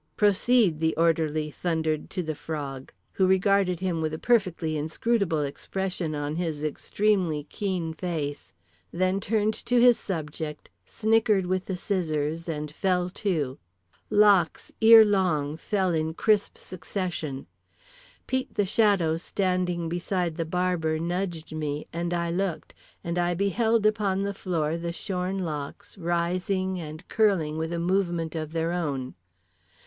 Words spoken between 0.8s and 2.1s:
orderly thundered